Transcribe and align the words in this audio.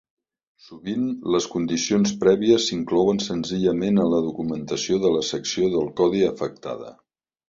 Sovint, 0.67 1.01
les 1.33 1.45
condicions 1.55 2.13
prèvies 2.23 2.65
s'inclouen 2.71 3.21
senzillament 3.25 3.99
en 4.05 4.09
la 4.13 4.21
documentació 4.29 4.97
de 5.05 5.13
la 5.17 5.21
secció 5.29 5.71
del 5.75 5.93
codi 6.01 6.25
afectada. 6.31 6.91